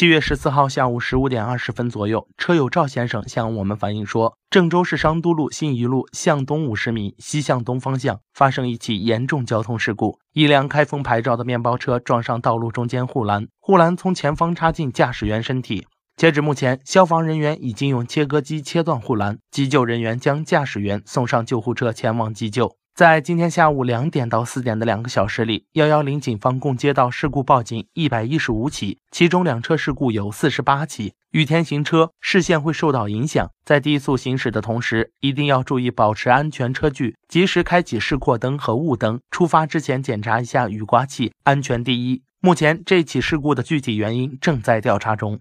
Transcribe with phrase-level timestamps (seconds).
[0.00, 15.86] 七月十四号下午十五点二十分左右，车友赵先生向我们反映说，郑州市商都路信宜路向东五十米西向东方向发生一起严重交通事故，一辆开封牌照的面包车撞上道路中间护栏，护栏从前方插进驾驶员身体。
[16.16, 22.74] 截止目前，消防人员已经用切割机切断护栏，急救人员将驾驶员送上救护车前往急救。
[22.94, 31.14] 在今天下午两点到四点的两个小时里，幺幺零警方共接到事故报警一百一十五起，其中两车事故有四十八起。
[31.30, 39.20] 雨天行车，视线会受到影响，在低速行驶的同时，一定要注意保持安全车距，及时开启示廓灯和雾灯。
[39.30, 42.22] 出发之前检查一下雨刮器，安全第一。
[42.40, 45.40] 目前这起事故的具体原因正在调查中。